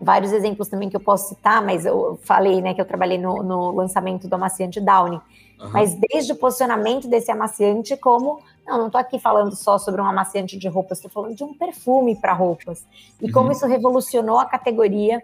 [0.00, 3.42] vários exemplos também que eu posso citar, mas eu falei né, que eu trabalhei no,
[3.42, 5.20] no lançamento do amaciante Downy.
[5.60, 5.70] Uhum.
[5.70, 8.40] Mas desde o posicionamento desse amaciante, como.
[8.66, 11.52] Não, não estou aqui falando só sobre um amaciante de roupas, estou falando de um
[11.52, 12.86] perfume para roupas.
[13.20, 13.32] E uhum.
[13.32, 15.22] como isso revolucionou a categoria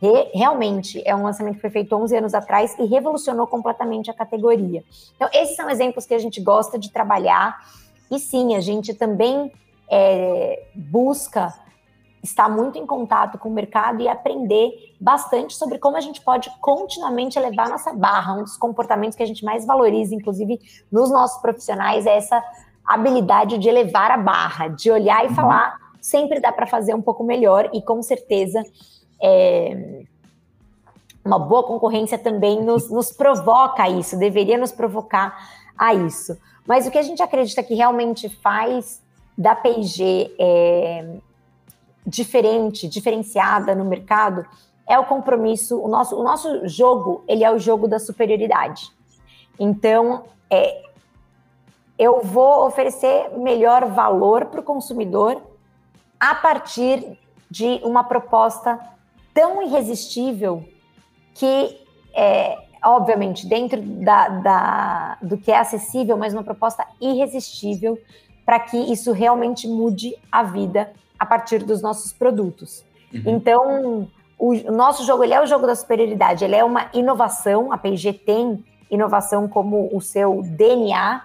[0.00, 4.14] Re, realmente é um lançamento que foi feito 11 anos atrás e revolucionou completamente a
[4.14, 4.82] categoria.
[5.14, 7.58] Então, esses são exemplos que a gente gosta de trabalhar.
[8.10, 9.52] E sim, a gente também
[9.90, 11.52] é, busca
[12.22, 16.50] estar muito em contato com o mercado e aprender bastante sobre como a gente pode
[16.60, 18.34] continuamente elevar nossa barra.
[18.34, 20.60] Um dos comportamentos que a gente mais valoriza, inclusive
[20.92, 22.42] nos nossos profissionais, é essa
[22.84, 25.34] habilidade de elevar a barra, de olhar e uhum.
[25.34, 25.74] falar.
[26.00, 28.62] Sempre dá para fazer um pouco melhor e com certeza
[29.22, 30.02] é,
[31.24, 35.36] uma boa concorrência também nos, nos provoca isso, deveria nos provocar
[35.76, 36.36] a isso.
[36.66, 39.02] Mas o que a gente acredita que realmente faz
[39.36, 41.18] da P&G é,
[42.06, 44.46] diferente, diferenciada no mercado,
[44.88, 48.90] é o compromisso, o nosso, o nosso jogo, ele é o jogo da superioridade.
[49.58, 50.82] Então, é,
[51.98, 55.40] eu vou oferecer melhor valor para o consumidor
[56.18, 57.18] a partir
[57.50, 58.80] de uma proposta
[59.32, 60.64] tão irresistível
[61.34, 61.78] que,
[62.14, 67.98] é, obviamente, dentro da, da, do que é acessível, mas uma proposta irresistível
[68.44, 72.82] para que isso realmente mude a vida a partir dos nossos produtos.
[73.12, 73.22] Uhum.
[73.26, 77.70] Então, o, o, nosso jogo ele é o jogo da superioridade, ele é uma inovação,
[77.70, 81.22] a P&G tem inovação como o seu DNA,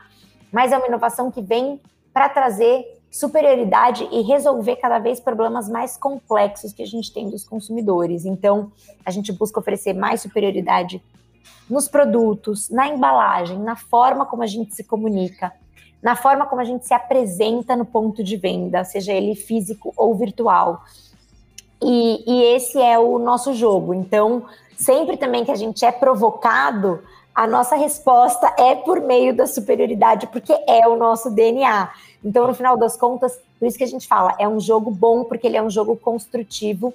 [0.52, 1.80] mas é uma inovação que vem
[2.14, 7.46] para trazer superioridade e resolver cada vez problemas mais complexos que a gente tem dos
[7.46, 8.26] consumidores.
[8.26, 8.74] Então,
[9.06, 11.02] a gente busca oferecer mais superioridade
[11.70, 15.54] nos produtos, na embalagem, na forma como a gente se comunica,
[16.06, 20.14] na forma como a gente se apresenta no ponto de venda, seja ele físico ou
[20.14, 20.84] virtual.
[21.82, 23.92] E, e esse é o nosso jogo.
[23.92, 24.44] Então,
[24.78, 27.02] sempre também que a gente é provocado,
[27.34, 31.90] a nossa resposta é por meio da superioridade, porque é o nosso DNA.
[32.24, 35.24] Então, no final das contas, por isso que a gente fala, é um jogo bom,
[35.24, 36.94] porque ele é um jogo construtivo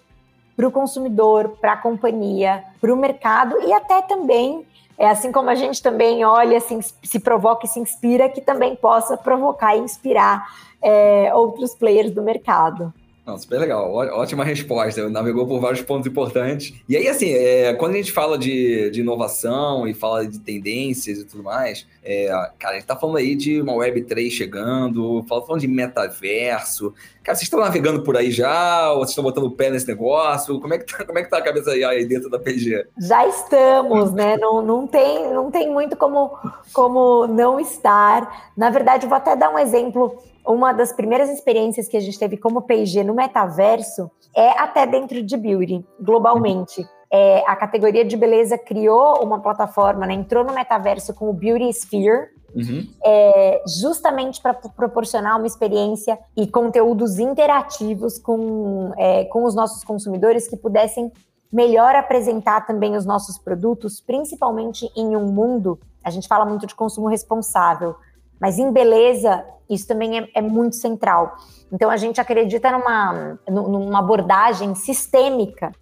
[0.56, 4.64] para o consumidor, para a companhia, para o mercado e até também,
[5.00, 8.76] é assim como a gente também olha, assim, se provoca e se inspira, que também
[8.76, 10.46] possa provocar e inspirar
[10.82, 12.92] é, outros players do mercado.
[13.26, 15.08] Não, super legal, ótima resposta.
[15.08, 16.74] Navegou por vários pontos importantes.
[16.88, 21.18] E aí, assim, é, quando a gente fala de, de, inovação e fala de tendências
[21.18, 22.28] e tudo mais, é,
[22.58, 26.94] cara, a gente tá falando aí de uma Web3 chegando, falando de metaverso.
[27.22, 28.90] Cara, vocês estão navegando por aí já?
[28.92, 30.58] Ou vocês estão botando o pé nesse negócio?
[30.58, 32.86] Como é que tá, como é que tá a cabeça aí dentro da PG?
[32.98, 34.38] Já estamos, né?
[34.38, 36.38] Não, não, tem, não tem muito como,
[36.72, 38.50] como não estar.
[38.56, 42.36] Na verdade, vou até dar um exemplo uma das primeiras experiências que a gente teve
[42.36, 46.86] como P&G no metaverso é até dentro de beauty, globalmente.
[47.12, 51.68] É, a categoria de beleza criou uma plataforma, né, entrou no metaverso com o Beauty
[51.72, 52.86] Sphere, uhum.
[53.04, 60.46] é, justamente para proporcionar uma experiência e conteúdos interativos com, é, com os nossos consumidores
[60.46, 61.10] que pudessem
[61.52, 66.74] melhor apresentar também os nossos produtos, principalmente em um mundo, a gente fala muito de
[66.74, 67.96] consumo responsável,
[68.40, 71.36] mas em beleza, isso também é, é muito central.
[71.70, 75.72] Então, a gente acredita numa, numa abordagem sistêmica,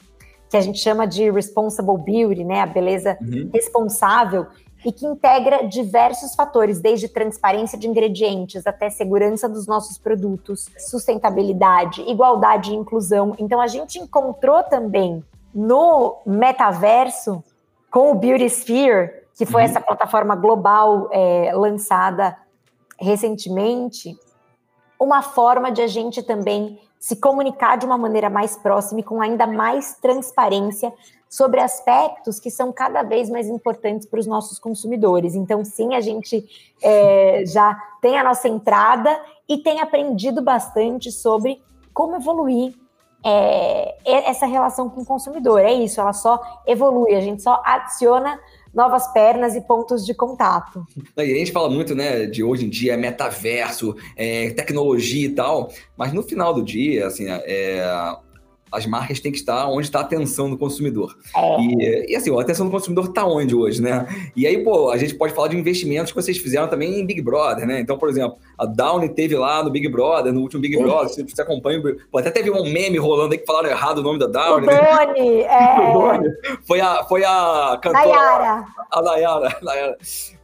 [0.51, 2.63] que a gente chama de responsible beauty, né?
[2.63, 3.51] A beleza uhum.
[3.53, 4.47] responsável,
[4.85, 12.03] e que integra diversos fatores, desde transparência de ingredientes até segurança dos nossos produtos, sustentabilidade,
[12.03, 13.35] igualdade e inclusão.
[13.39, 17.43] Então, a gente encontrou também no metaverso,
[17.91, 19.69] com o Beauty Sphere, que foi uhum.
[19.69, 22.37] essa plataforma global é, lançada
[22.99, 24.19] recentemente
[24.99, 29.21] uma forma de a gente também se comunicar de uma maneira mais próxima e com
[29.21, 30.93] ainda mais transparência
[31.29, 35.35] sobre aspectos que são cada vez mais importantes para os nossos consumidores.
[35.35, 36.45] Então, sim, a gente
[36.83, 39.17] é, já tem a nossa entrada
[39.49, 42.75] e tem aprendido bastante sobre como evoluir
[43.25, 45.61] é, essa relação com o consumidor.
[45.61, 48.41] É isso, ela só evolui, a gente só adiciona
[48.75, 50.87] novas pernas e pontos de contato.
[51.17, 55.71] E a gente fala muito, né, de hoje em dia, metaverso, é, tecnologia e tal,
[55.97, 57.83] mas no final do dia, assim, é,
[58.71, 61.17] as marcas têm que estar onde está a atenção do consumidor.
[61.37, 61.61] É.
[61.61, 64.07] E, e, assim, a atenção do consumidor está onde hoje, né?
[64.35, 67.21] E aí, pô, a gente pode falar de investimentos que vocês fizeram também em Big
[67.21, 67.81] Brother, né?
[67.81, 71.23] Então, por exemplo, a Downy teve lá no Big Brother, no último Big Brother, se
[71.23, 74.27] você acompanha, pô, até teve um meme rolando aí que falaram errado o nome da
[74.27, 74.67] Downy.
[74.67, 75.07] O né?
[75.07, 75.91] Doni, é...
[75.91, 76.29] o Doni.
[76.67, 78.07] Foi a, foi a cantora...
[78.07, 78.65] Nayara.
[78.91, 79.99] A Nayara, Nayara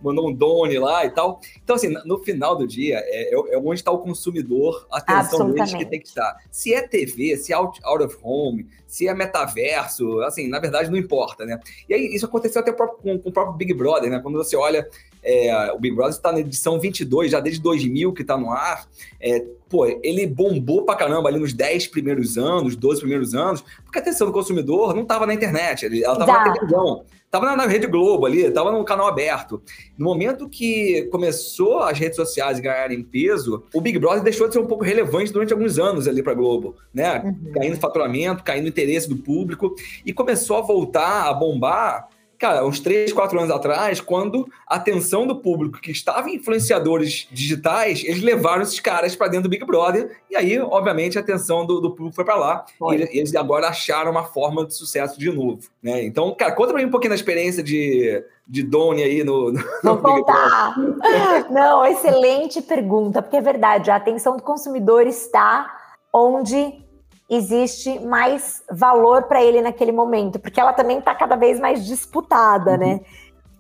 [0.04, 1.40] mandou um Doni lá e tal.
[1.62, 5.50] Então, assim, no final do dia, é, é, é onde está o consumidor, a atenção
[5.50, 6.36] deles que tem que estar.
[6.50, 10.90] Se é TV, se é out, out of home, se é metaverso, assim, na verdade
[10.90, 11.58] não importa, né?
[11.88, 14.20] E aí isso aconteceu até com, com o próprio Big Brother, né?
[14.20, 14.88] Quando você olha,
[15.22, 18.86] é, o Big Brother está na edição 22, já desde 2000 que está no ar,
[19.20, 23.98] é, pô, ele bombou pra caramba ali nos 10 primeiros anos, 12 primeiros anos, porque
[23.98, 27.04] a atenção do consumidor não estava na internet, ela estava na televisão.
[27.34, 29.60] Tava na Rede Globo ali, tava no canal aberto.
[29.98, 34.60] No momento que começou as redes sociais ganharem peso, o Big Brother deixou de ser
[34.60, 37.22] um pouco relevante durante alguns anos ali para Globo, né?
[37.24, 37.52] Uhum.
[37.52, 39.74] Caindo faturamento, caindo interesse do público
[40.06, 45.26] e começou a voltar a bombar cara, uns 3, 4 anos atrás, quando a atenção
[45.26, 49.64] do público que estava em influenciadores digitais, eles levaram esses caras para dentro do Big
[49.64, 53.68] Brother, e aí, obviamente, a atenção do, do público foi para lá, e eles agora
[53.68, 56.04] acharam uma forma de sucesso de novo, né?
[56.04, 59.62] Então, cara, conta para mim um pouquinho da experiência de, de Doni aí no, no
[59.82, 60.74] Vou contar!
[61.50, 65.80] Não, excelente pergunta, porque é verdade, a atenção do consumidor está
[66.12, 66.83] onde
[67.28, 72.72] existe mais valor para ele naquele momento, porque ela também está cada vez mais disputada,
[72.72, 72.78] uhum.
[72.78, 73.00] né?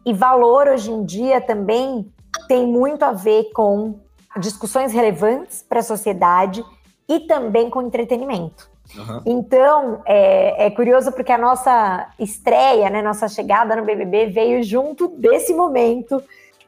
[0.04, 2.12] E valor hoje em dia também
[2.46, 4.00] tem muito a ver com
[4.38, 6.62] discussões relevantes para a sociedade
[7.08, 8.68] e também com entretenimento.
[8.96, 9.22] Uhum.
[9.24, 15.08] Então, é, é, curioso porque a nossa estreia, né, nossa chegada no BBB veio junto
[15.08, 16.22] desse momento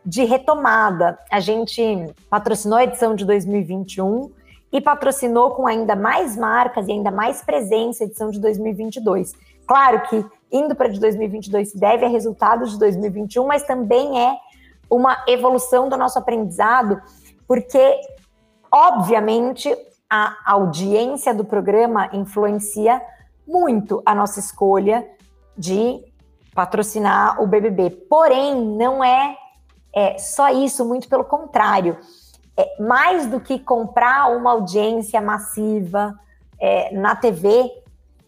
[0.04, 1.18] de retomada.
[1.30, 1.82] A gente
[2.30, 4.30] patrocinou a edição de 2021
[4.76, 9.32] e patrocinou com ainda mais marcas e ainda mais presença a edição de 2022.
[9.66, 14.36] Claro que indo para de 2022 se deve a resultados de 2021, mas também é
[14.90, 17.00] uma evolução do nosso aprendizado,
[17.48, 17.98] porque
[18.70, 19.74] obviamente
[20.10, 23.00] a audiência do programa influencia
[23.48, 25.08] muito a nossa escolha
[25.56, 26.04] de
[26.54, 27.88] patrocinar o BBB.
[28.10, 29.38] Porém, não é,
[29.94, 31.96] é só isso, muito pelo contrário
[32.56, 36.18] é, mais do que comprar uma audiência massiva
[36.58, 37.70] é, na TV,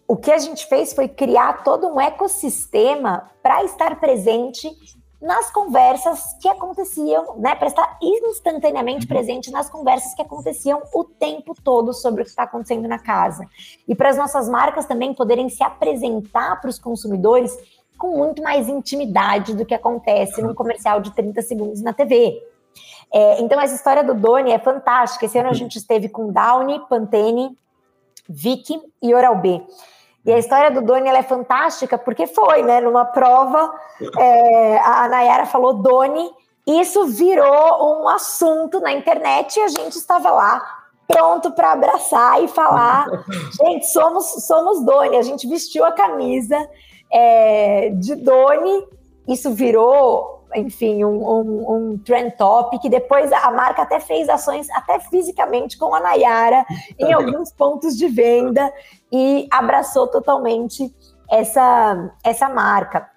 [0.06, 4.70] o que a gente fez foi criar todo um ecossistema para estar presente
[5.20, 9.08] nas conversas que aconteciam, né, para estar instantaneamente uhum.
[9.08, 13.44] presente nas conversas que aconteciam o tempo todo sobre o que está acontecendo na casa.
[13.86, 17.56] E para as nossas marcas também poderem se apresentar para os consumidores
[17.98, 22.40] com muito mais intimidade do que acontece num comercial de 30 segundos na TV.
[23.12, 25.24] É, então, essa história do Doni é fantástica.
[25.24, 27.56] Esse ano a gente esteve com Downy, Pantene,
[28.28, 29.62] Vicky e Oral-B.
[30.24, 32.80] E a história do Doni é fantástica porque foi, né?
[32.80, 33.72] Numa prova,
[34.18, 36.30] é, a Nayara falou Doni,
[36.66, 40.60] isso virou um assunto na internet e a gente estava lá
[41.06, 43.06] pronto para abraçar e falar,
[43.58, 45.16] gente, somos somos Doni.
[45.16, 46.58] A gente vestiu a camisa
[47.10, 48.86] é, de Doni,
[49.26, 54.68] isso virou enfim, um, um, um trend top, que depois a marca até fez ações,
[54.70, 56.64] até fisicamente, com a Nayara,
[56.98, 58.72] em alguns pontos de venda,
[59.12, 60.94] e abraçou totalmente
[61.30, 63.08] essa, essa marca.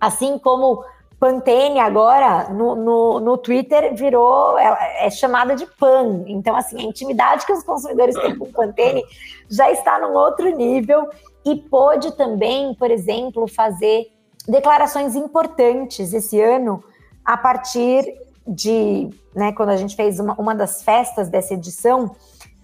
[0.00, 0.84] Assim como
[1.18, 6.22] Pantene agora no, no, no, Twitter virou é, é, chamada de Pan.
[6.26, 9.02] Então, assim, a intimidade que os consumidores têm com Pantene
[9.50, 11.08] já está num outro nível
[11.44, 14.12] e pôde também, por exemplo, fazer
[14.48, 16.82] declarações importantes esse ano
[17.24, 18.04] a partir
[18.46, 22.16] de, né, quando a gente fez uma, uma das festas dessa edição,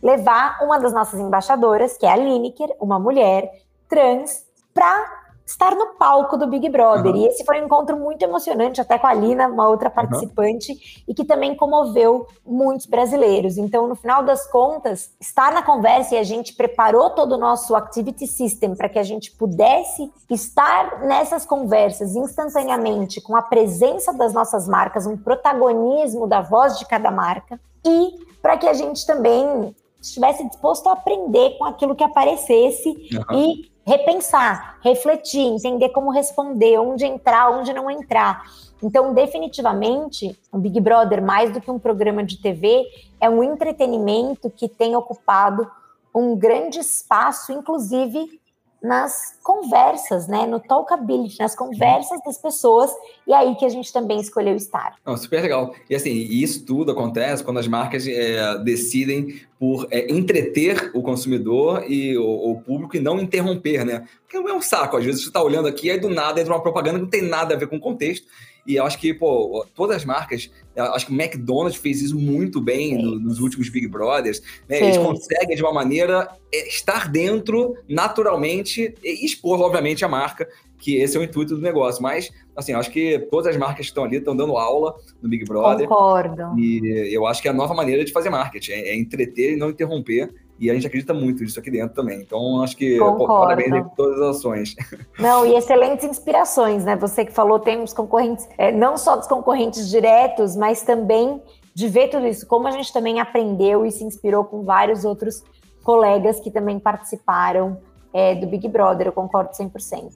[0.02, 3.50] levar uma das nossas embaixadoras, que é a Lineker, uma mulher
[3.88, 7.12] trans, para estar no palco do Big Brother.
[7.12, 7.22] Uhum.
[7.22, 10.78] E esse foi um encontro muito emocionante, até com a Lina, uma outra participante, uhum.
[11.08, 13.58] e que também comoveu muitos brasileiros.
[13.58, 17.76] Então, no final das contas, estar na conversa e a gente preparou todo o nosso
[17.76, 24.32] activity system para que a gente pudesse estar nessas conversas instantaneamente com a presença das
[24.32, 29.74] nossas marcas, um protagonismo da voz de cada marca e para que a gente também
[30.00, 33.38] estivesse disposto a aprender com aquilo que aparecesse uhum.
[33.38, 38.44] e repensar, refletir, entender como responder, onde entrar, onde não entrar.
[38.82, 42.84] Então, definitivamente, o Big Brother, mais do que um programa de TV,
[43.20, 45.70] é um entretenimento que tem ocupado
[46.14, 48.40] um grande espaço, inclusive
[48.84, 50.46] nas conversas, né?
[50.46, 52.90] No talkability, nas conversas das pessoas,
[53.26, 54.96] e aí que a gente também escolheu estar.
[55.16, 55.74] Super legal.
[55.88, 61.90] E assim, isso tudo acontece quando as marcas é, decidem por é, entreter o consumidor
[61.90, 64.06] e o, o, público e não interromper, né?
[64.20, 66.62] Porque é um saco, às vezes você está olhando aqui, aí do nada entra uma
[66.62, 68.26] propaganda que não tem nada a ver com o contexto,
[68.66, 72.60] e eu acho que, pô, todas as marcas, acho que o McDonald's fez isso muito
[72.60, 74.42] bem no, nos últimos Big Brothers.
[74.68, 74.82] Né?
[74.82, 80.96] Eles conseguem, de uma maneira, é, estar dentro naturalmente e expor, obviamente, a marca, que
[80.96, 82.02] esse é o intuito do negócio.
[82.02, 85.44] Mas, assim, acho que todas as marcas que estão ali estão dando aula no Big
[85.44, 85.88] Brother.
[85.88, 86.58] Concordo.
[86.58, 89.56] E eu acho que é a nova maneira de fazer marketing, é, é entreter e
[89.56, 90.32] não interromper.
[90.58, 92.20] E a gente acredita muito nisso aqui dentro também.
[92.20, 94.74] Então, acho que pô, parabéns aí por todas as ações.
[95.18, 96.96] Não, e excelentes inspirações, né?
[96.96, 101.42] Você que falou, tem os concorrentes, é, não só dos concorrentes diretos, mas também
[101.74, 105.42] de ver tudo isso, como a gente também aprendeu e se inspirou com vários outros
[105.82, 107.78] colegas que também participaram
[108.12, 109.08] é, do Big Brother.
[109.08, 110.12] Eu concordo 100%.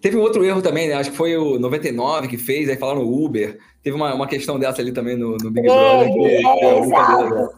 [0.00, 0.94] Teve um outro erro também, né?
[0.94, 3.58] Acho que foi o 99 que fez, aí falaram Uber.
[3.82, 6.12] Teve uma, uma questão dessa ali também no, no Big Brother.
[6.12, 7.50] Que, é, é, exato.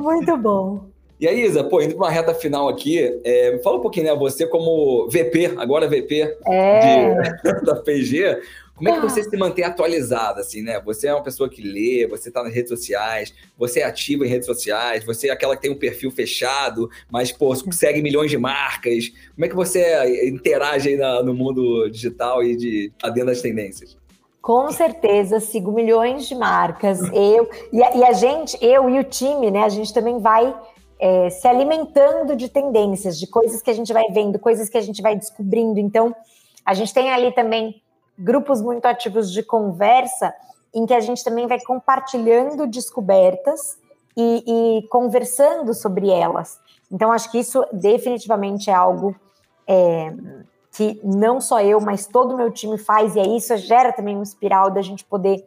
[0.02, 0.89] Muito bom.
[1.20, 4.16] E aí, Isa, pô, indo para uma reta final aqui, é, fala um pouquinho, né?
[4.16, 7.14] Você como VP, agora VP é.
[7.14, 8.40] de, da PG,
[8.74, 10.80] como é que você se mantém atualizada, assim, né?
[10.80, 14.28] Você é uma pessoa que lê, você está nas redes sociais, você é ativa em
[14.30, 18.38] redes sociais, você é aquela que tem um perfil fechado, mas, pô, segue milhões de
[18.38, 19.12] marcas.
[19.34, 23.42] Como é que você interage aí na, no mundo digital e de tá dentro das
[23.42, 23.94] tendências?
[24.40, 26.98] Com certeza, sigo milhões de marcas.
[27.12, 29.64] Eu e a, e a gente, eu e o time, né?
[29.64, 30.56] A gente também vai
[31.00, 34.82] é, se alimentando de tendências, de coisas que a gente vai vendo, coisas que a
[34.82, 35.80] gente vai descobrindo.
[35.80, 36.14] Então,
[36.64, 37.82] a gente tem ali também
[38.18, 40.34] grupos muito ativos de conversa,
[40.74, 43.78] em que a gente também vai compartilhando descobertas
[44.14, 44.44] e,
[44.78, 46.60] e conversando sobre elas.
[46.92, 49.16] Então, acho que isso definitivamente é algo
[49.66, 50.12] é,
[50.72, 54.16] que não só eu, mas todo o meu time faz, e aí isso gera também
[54.16, 55.46] um espiral da gente poder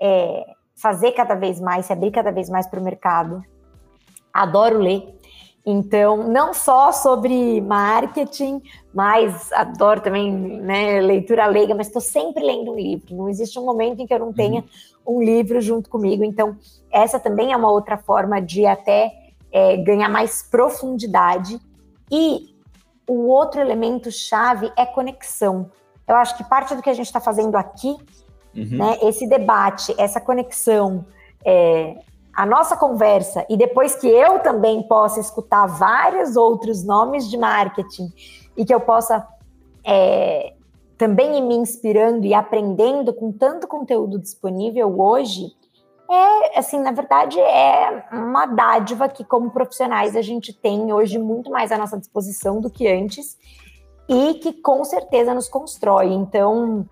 [0.00, 0.44] é,
[0.74, 3.44] fazer cada vez mais, se abrir cada vez mais para o mercado.
[4.32, 5.18] Adoro ler,
[5.70, 8.62] então, não só sobre marketing,
[8.94, 13.14] mas adoro também né, leitura leiga, mas estou sempre lendo um livro.
[13.14, 14.64] Não existe um momento em que eu não tenha
[15.06, 15.18] uhum.
[15.18, 16.24] um livro junto comigo.
[16.24, 16.56] Então,
[16.90, 19.12] essa também é uma outra forma de até
[19.52, 21.60] é, ganhar mais profundidade.
[22.10, 22.54] E
[23.06, 25.70] o outro elemento chave é conexão.
[26.08, 27.94] Eu acho que parte do que a gente está fazendo aqui,
[28.56, 28.78] uhum.
[28.78, 31.04] né, esse debate, essa conexão,
[31.44, 31.94] é,
[32.38, 38.12] a nossa conversa e depois que eu também possa escutar vários outros nomes de marketing
[38.56, 39.26] e que eu possa
[39.84, 40.54] é,
[40.96, 45.48] também ir me inspirando e aprendendo com tanto conteúdo disponível hoje,
[46.08, 51.50] é assim, na verdade, é uma dádiva que, como profissionais, a gente tem hoje muito
[51.50, 53.36] mais à nossa disposição do que antes
[54.08, 56.12] e que com certeza nos constrói.
[56.12, 56.88] Então,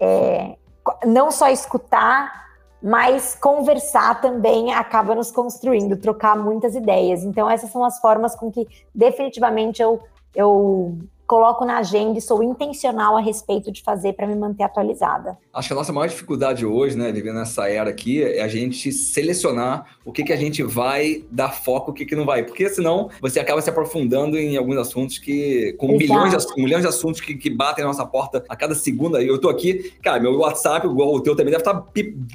[0.00, 0.56] é,
[1.04, 2.45] não só escutar
[2.82, 7.24] mas conversar também acaba nos construindo, trocar muitas ideias.
[7.24, 10.00] Então, essas são as formas com que definitivamente eu,
[10.34, 15.36] eu coloco na agenda e sou intencional a respeito de fazer para me manter atualizada.
[15.52, 18.92] Acho que a nossa maior dificuldade hoje, né, vivendo nessa era aqui, é a gente
[18.92, 22.44] selecionar o que, que a gente vai dar foco, o que, que não vai.
[22.44, 25.74] Porque senão você acaba se aprofundando em alguns assuntos que.
[25.78, 29.18] com milhões de, milhões de assuntos que, que batem na nossa porta a cada segundo.
[29.18, 31.86] Eu tô aqui, cara, meu WhatsApp, igual o teu também deve estar tá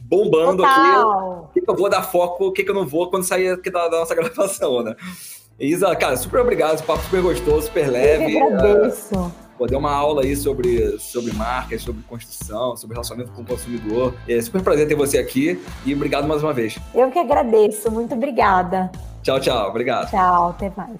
[0.04, 1.22] bombando Total.
[1.22, 1.46] aqui.
[1.46, 3.50] O que, que eu vou dar foco, o que, que eu não vou quando sair
[3.50, 4.96] aqui da, da nossa gravação, né?
[5.60, 6.84] Isa, cara, super obrigado.
[6.84, 8.36] papo super gostoso, super leve.
[8.36, 9.16] Eu agradeço.
[9.16, 14.16] Uh, poder uma aula aí sobre, sobre marcas, sobre construção, sobre relacionamento com o consumidor.
[14.28, 16.80] É super prazer ter você aqui e obrigado mais uma vez.
[16.96, 17.92] Eu que agradeço.
[17.92, 18.92] Muito obrigada.
[19.22, 19.70] Tchau, tchau.
[19.70, 20.10] Obrigado.
[20.10, 20.98] Tchau, até mais.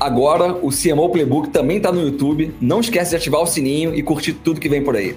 [0.00, 2.54] Agora, o CMO Playbook também está no YouTube.
[2.60, 5.16] Não esquece de ativar o sininho e curtir tudo que vem por aí.